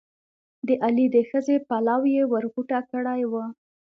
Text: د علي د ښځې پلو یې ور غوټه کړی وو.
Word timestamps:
د 0.67 0.69
علي 0.83 1.05
د 1.15 1.17
ښځې 1.29 1.55
پلو 1.69 2.01
یې 2.13 2.23
ور 2.31 2.43
غوټه 2.53 2.79
کړی 2.91 3.21
وو. 3.31 3.45